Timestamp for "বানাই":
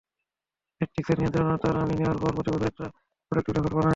3.75-3.89